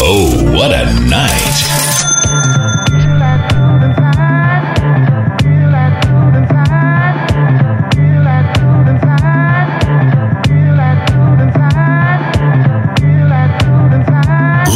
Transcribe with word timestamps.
Oh, 0.00 0.52
what 0.54 0.70
a 0.70 0.84
night! 1.08 2.68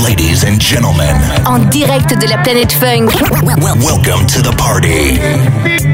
Ladies 0.04 0.44
and 0.44 0.60
gentlemen, 0.60 1.16
En 1.46 1.68
direct 1.70 2.18
de 2.20 2.26
la 2.28 2.38
planète 2.38 2.72
funk. 2.72 3.12
welcome 3.80 4.26
to 4.26 4.42
the 4.42 4.52
party. 4.56 5.91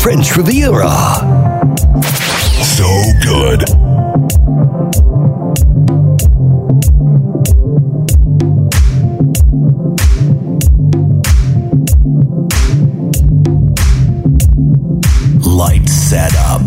French 0.00 0.34
Riviera. 0.34 0.88
So 2.62 2.88
good. 3.22 3.60
Light 15.46 15.86
set 15.86 16.34
up. 16.36 16.62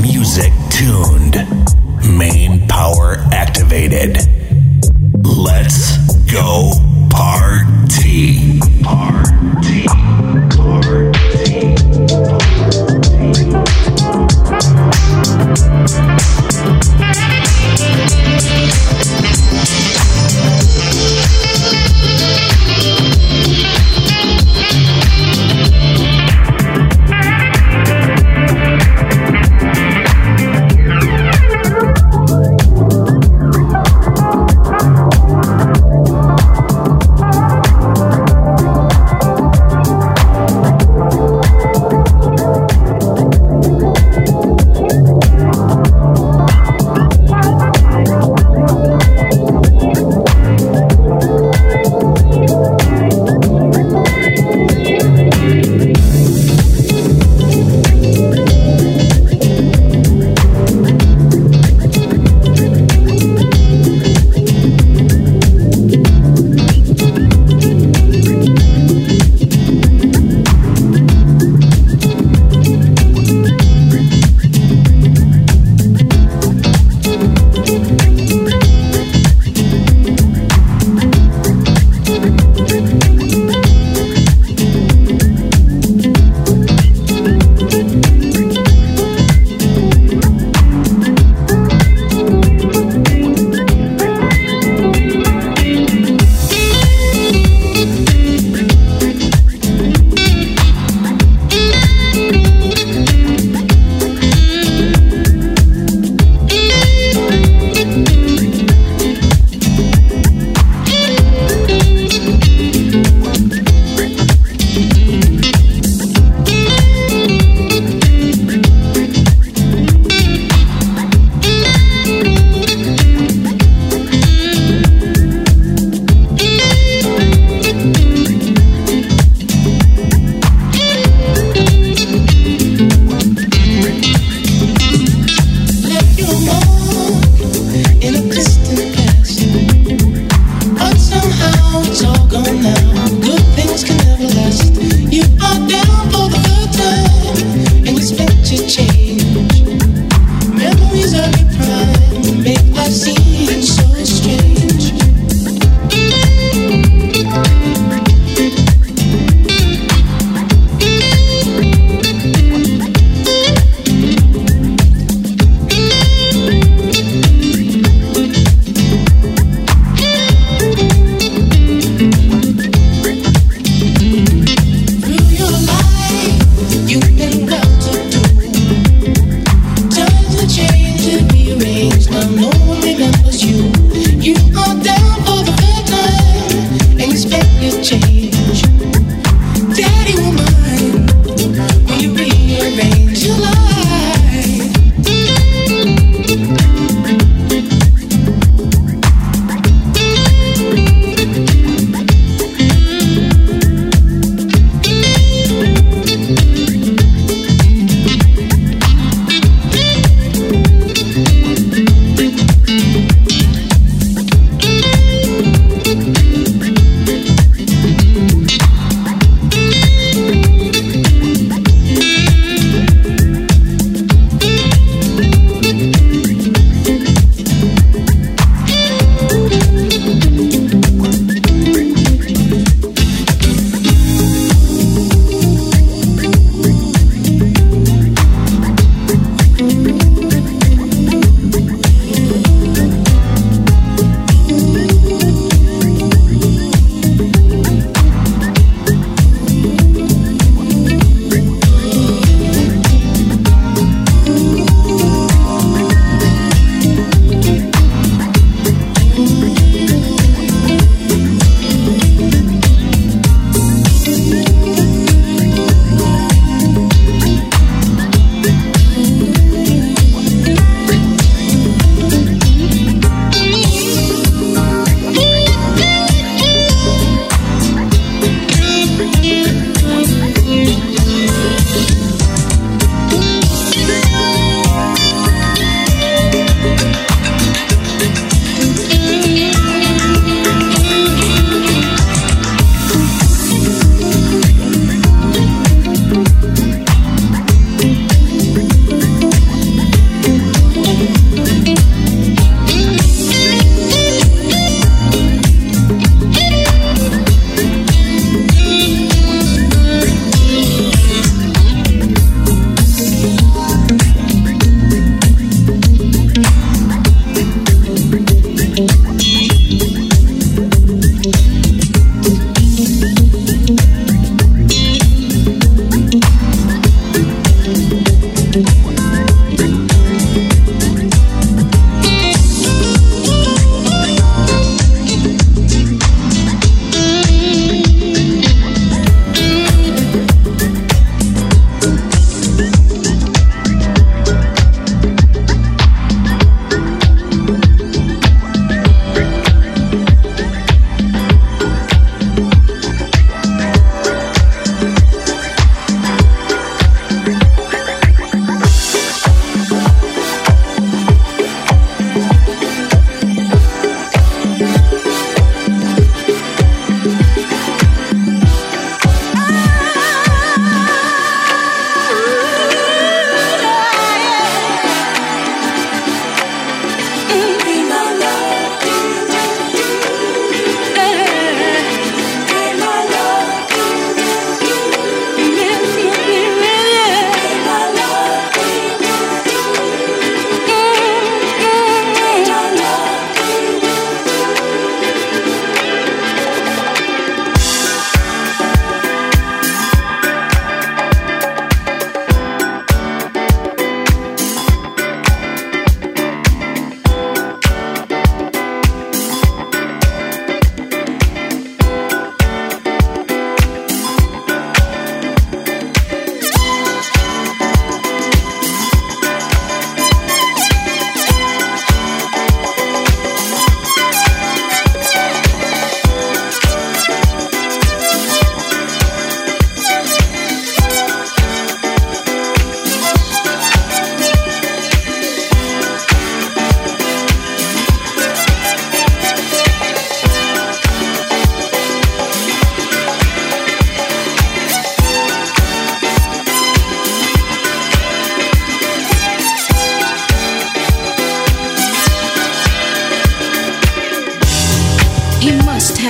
Music 0.00 0.52
tuned. 0.70 1.36
Main 2.16 2.68
power 2.68 3.16
activated. 3.32 4.41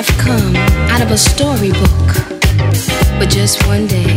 Come 0.00 0.56
out 0.88 1.02
of 1.02 1.10
a 1.10 1.18
storybook 1.18 2.08
for 3.18 3.26
just 3.26 3.62
one 3.66 3.86
day. 3.86 4.16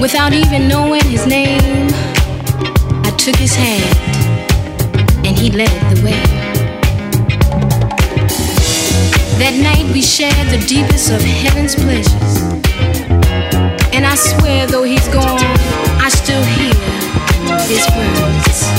Without 0.00 0.32
even 0.32 0.68
knowing 0.68 1.02
his 1.02 1.26
name, 1.26 1.88
I 3.04 3.12
took 3.18 3.34
his 3.34 3.52
hand 3.56 3.82
and 5.26 5.36
he 5.36 5.50
led 5.50 5.70
the 5.92 6.04
way. 6.04 6.22
That 9.40 9.58
night 9.60 9.92
we 9.92 10.02
shared 10.02 10.46
the 10.50 10.64
deepest 10.68 11.10
of 11.10 11.20
heaven's 11.20 11.74
pleasures. 11.74 12.42
And 13.92 14.06
I 14.06 14.14
swear, 14.14 14.68
though 14.68 14.84
he's 14.84 15.08
gone, 15.08 15.40
I 16.00 16.10
still 16.10 16.44
hear 16.44 16.74
his 17.66 17.84
words. 17.96 18.69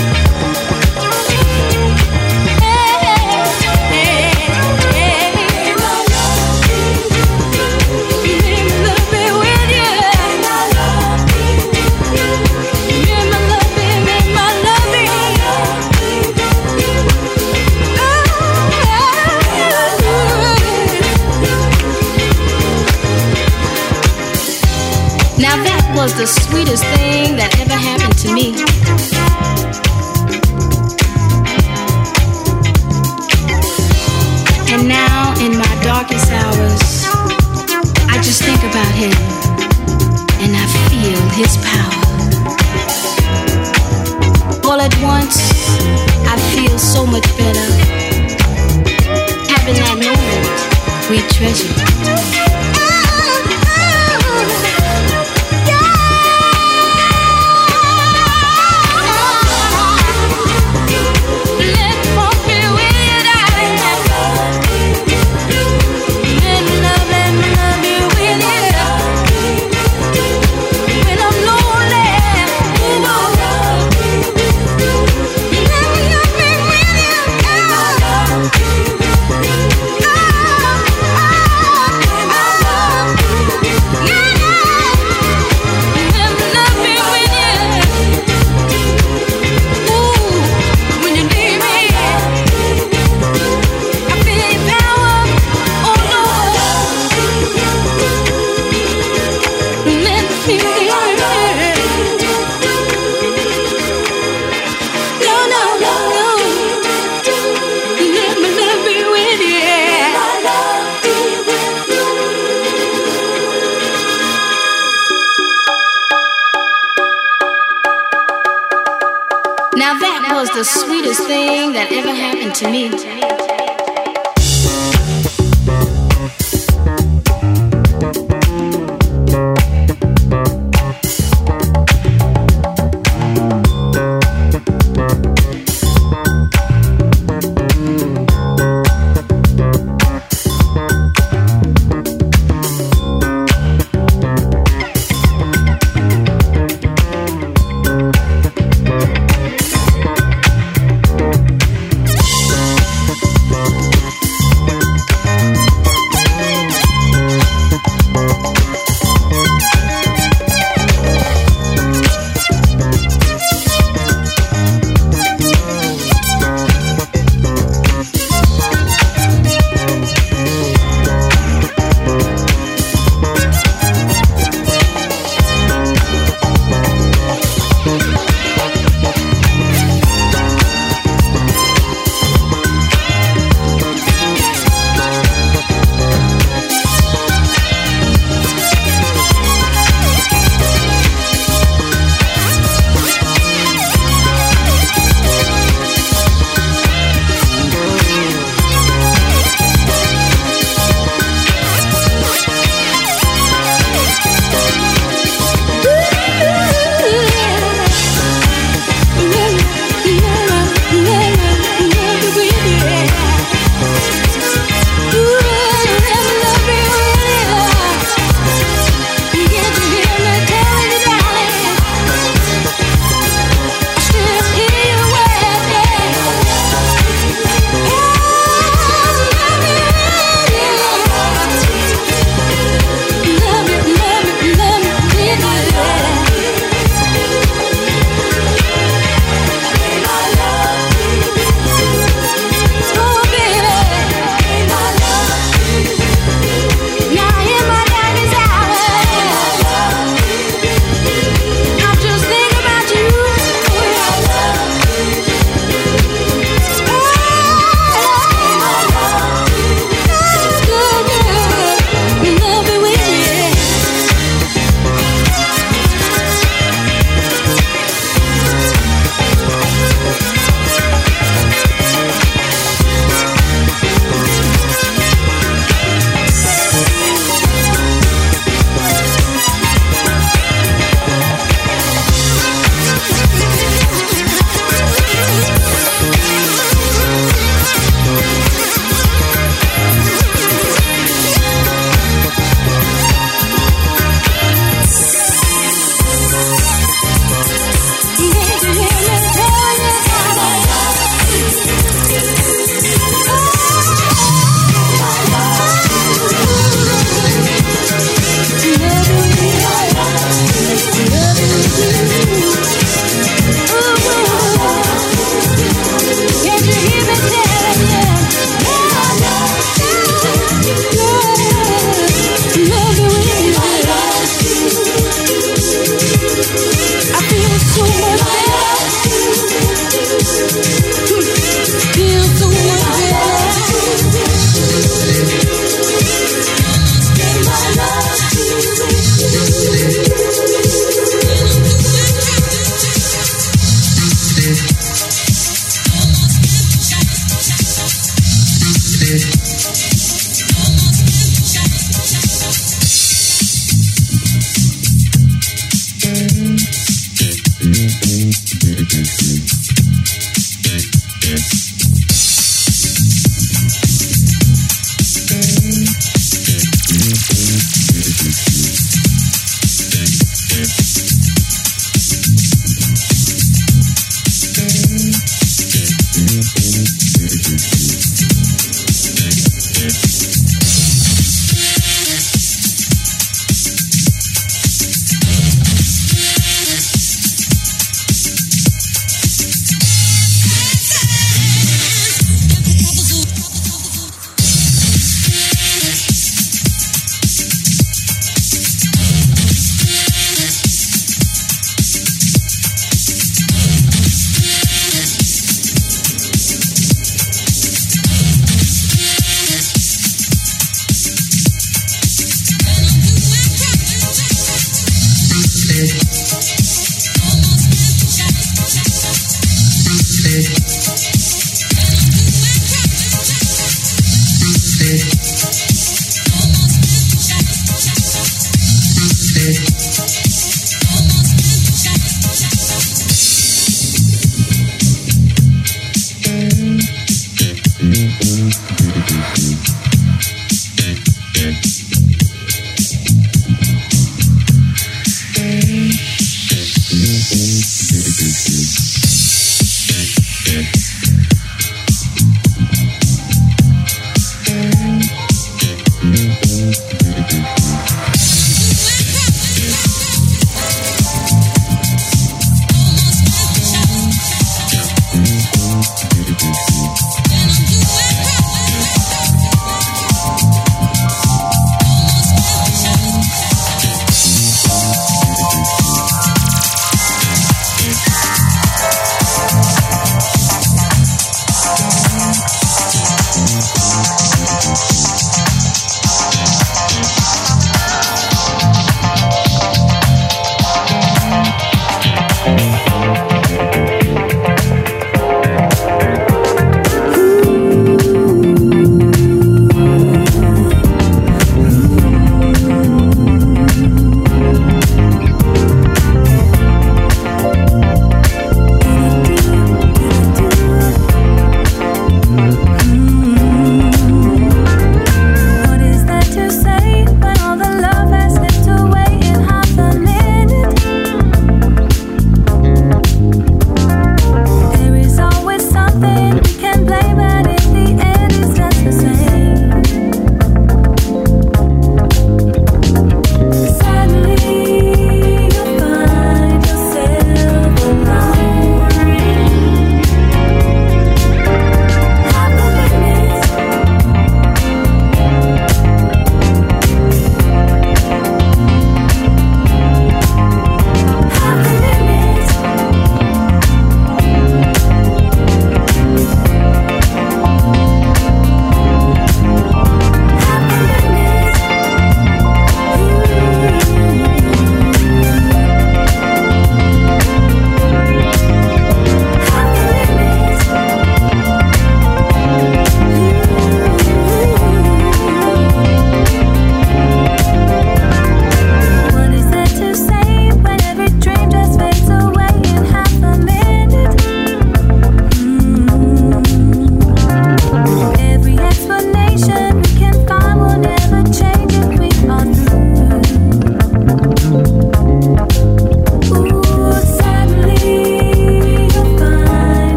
Was 26.01 26.15
the 26.15 26.25
sweetest 26.25 26.84
thing 26.98 27.36
that 27.36 27.53
ever 27.62 27.77
happened 27.77 28.17
to 28.17 28.34
me. 28.34 28.58
And 34.74 34.89
now, 34.89 35.38
in 35.38 35.53
my 35.53 35.74
darkest 35.86 36.25
hours, 36.34 37.05
I 38.10 38.17
just 38.17 38.41
think 38.41 38.58
about 38.65 38.93
him 38.98 39.13
and 40.41 40.58
I 40.58 40.65
feel 40.89 41.22
his 41.38 41.53
power. 41.70 42.01
All 44.65 44.81
at 44.81 44.98
once, 45.05 45.38
I 46.25 46.36
feel 46.50 46.79
so 46.79 47.05
much 47.05 47.27
better. 47.38 47.70
Having 49.53 49.77
that 49.86 49.98
moment 50.01 50.50
we 51.12 51.22
treasure. 51.29 52.50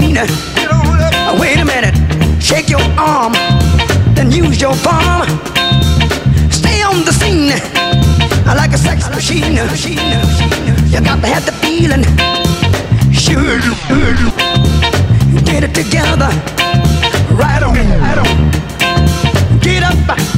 machine. 0.00 0.16
Wait 1.38 1.58
a 1.58 1.64
minute, 1.64 1.94
shake 2.42 2.68
your 2.68 2.80
arm, 2.98 3.32
then 4.14 4.30
use 4.30 4.60
your 4.60 4.74
palm. 4.82 5.28
Stay 6.50 6.82
on 6.82 7.04
the 7.04 7.12
scene, 7.12 7.52
I 8.46 8.54
like 8.56 8.72
a 8.72 8.78
sex 8.78 9.08
machine. 9.10 9.52
You 9.52 11.00
got 11.00 11.20
to 11.20 11.26
have 11.26 11.44
the 11.46 11.52
feeling. 11.62 12.04
Sure, 13.12 13.60
get 15.44 15.64
it 15.64 15.74
together. 15.74 16.30
Right 17.34 17.62
on, 17.62 17.74
right 18.00 18.18
on. 18.18 19.60
Get 19.60 19.82
up, 19.82 19.94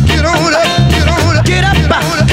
get 0.06 0.24
on 0.24 0.54
up, 0.54 0.66
get 0.90 1.08
on 1.08 1.36
up, 1.36 1.44
get 1.44 1.64
up. 1.64 2.25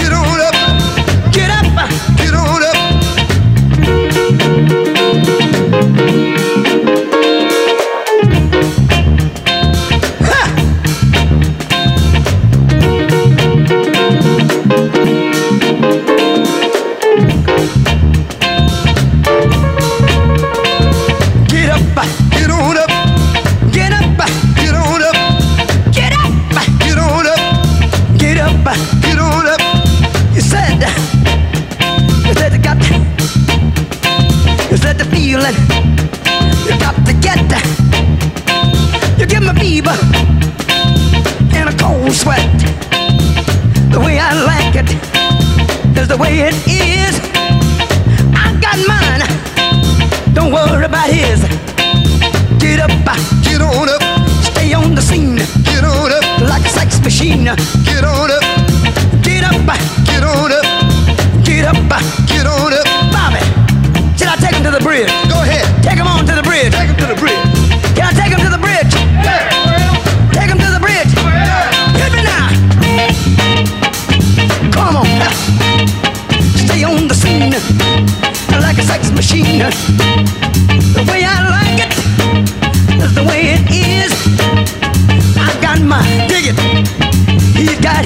Queen. 57.43 57.82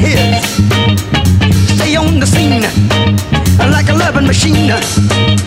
right 0.02 0.10
here. 0.10 0.42
Stay 1.76 1.96
on 1.96 2.20
the 2.20 2.26
scene 2.26 2.62
like 3.72 3.90
a 3.90 3.94
loving 3.94 4.26
machine. 4.26 5.47